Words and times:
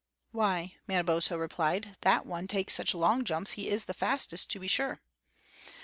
"Why," 0.31 0.73
Manabozho 0.87 1.37
replied, 1.37 1.95
"that 2.01 2.25
one 2.25 2.45
that 2.45 2.51
takes 2.53 2.73
such 2.73 2.95
long 2.95 3.23
jumps, 3.23 3.51
he 3.51 3.69
is 3.69 3.85
the 3.85 3.93
fastest, 3.93 4.49
to 4.49 4.59
be 4.59 4.67
sure!" 4.67 4.99